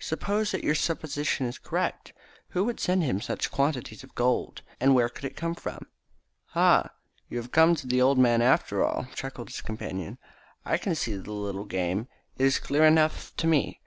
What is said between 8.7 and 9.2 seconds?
all!"